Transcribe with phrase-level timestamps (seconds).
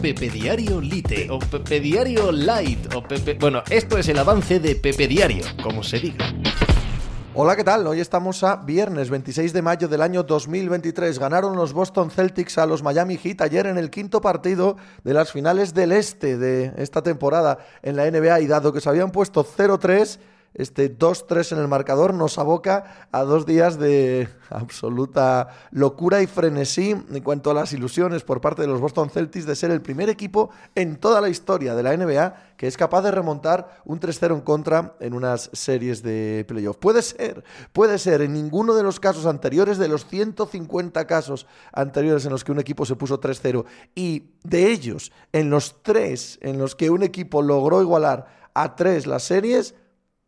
[0.00, 3.34] Pepe Diario Lite o Pepe Diario Light o Pepe...
[3.34, 6.32] Bueno, esto es el avance de Pepe Diario, como se diga.
[7.34, 7.84] Hola, ¿qué tal?
[7.84, 11.18] Hoy estamos a viernes 26 de mayo del año 2023.
[11.18, 15.32] Ganaron los Boston Celtics a los Miami Heat ayer en el quinto partido de las
[15.32, 19.44] finales del este de esta temporada en la NBA y dado que se habían puesto
[19.44, 20.20] 0-3
[20.54, 26.90] este 2-3 en el marcador nos aboca a dos días de absoluta locura y frenesí
[26.90, 30.08] en cuanto a las ilusiones por parte de los Boston Celtics de ser el primer
[30.08, 34.34] equipo en toda la historia de la NBA que es capaz de remontar un 3-0
[34.34, 36.76] en contra en unas series de playoff.
[36.76, 42.24] Puede ser, puede ser, en ninguno de los casos anteriores, de los 150 casos anteriores
[42.24, 46.58] en los que un equipo se puso 3-0 y de ellos, en los tres en
[46.58, 49.76] los que un equipo logró igualar a tres las series,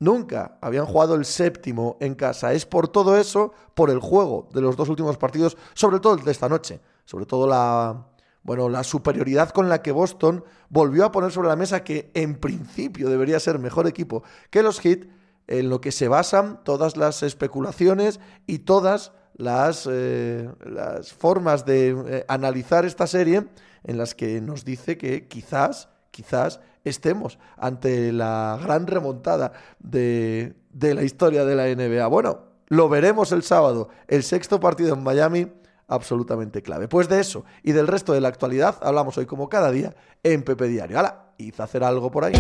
[0.01, 2.55] Nunca habían jugado el séptimo en casa.
[2.55, 6.25] Es por todo eso, por el juego de los dos últimos partidos, sobre todo el
[6.25, 8.07] de esta noche, sobre todo la,
[8.43, 12.37] bueno, la superioridad con la que Boston volvió a poner sobre la mesa que en
[12.37, 15.07] principio debería ser mejor equipo que los Heat,
[15.47, 21.91] en lo que se basan todas las especulaciones y todas las, eh, las formas de
[21.91, 23.49] eh, analizar esta serie
[23.85, 30.95] en las que nos dice que quizás, quizás estemos ante la gran remontada de, de
[30.95, 32.07] la historia de la NBA.
[32.09, 35.49] Bueno, lo veremos el sábado, el sexto partido en Miami
[35.89, 36.89] absolutamente clave.
[36.89, 40.43] Pues de eso y del resto de la actualidad hablamos hoy como cada día en
[40.43, 40.99] Pepe Diario.
[40.99, 41.33] ¡Hala!
[41.37, 42.35] Hice hacer algo por ahí.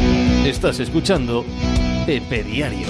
[0.46, 1.44] Estás escuchando
[2.06, 2.86] Pepe Diario.